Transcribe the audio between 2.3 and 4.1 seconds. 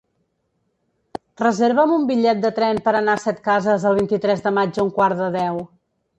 de tren per anar a Setcases el